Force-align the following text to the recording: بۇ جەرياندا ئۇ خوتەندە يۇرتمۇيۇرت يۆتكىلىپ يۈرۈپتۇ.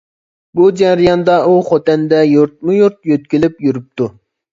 بۇ 0.59 0.63
جەرياندا 0.77 1.35
ئۇ 1.49 1.59
خوتەندە 1.67 2.21
يۇرتمۇيۇرت 2.29 2.97
يۆتكىلىپ 3.11 3.61
يۈرۈپتۇ. 3.67 4.09